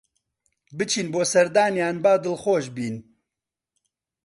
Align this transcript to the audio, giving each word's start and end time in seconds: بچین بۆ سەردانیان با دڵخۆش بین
بچین 0.77 1.07
بۆ 1.13 1.21
سەردانیان 1.31 1.95
با 2.03 2.13
دڵخۆش 2.23 2.65
بین 2.75 2.95